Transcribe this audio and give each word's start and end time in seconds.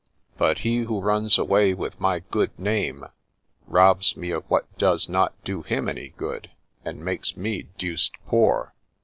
But 0.35 0.57
he 0.65 0.77
who 0.79 0.99
runs 0.99 1.37
away 1.37 1.75
with 1.75 1.99
my 1.99 2.21
GOOD 2.31 2.49
NAME, 2.57 3.05
Robs 3.67 4.17
me 4.17 4.31
of 4.31 4.43
what 4.49 4.75
does 4.79 5.07
not 5.07 5.35
do 5.43 5.61
him 5.61 5.87
any 5.87 6.07
good, 6.17 6.49
And 6.83 7.05
makes 7.05 7.37
me 7.37 7.67
deuced 7.77 8.15
poor 8.25 8.73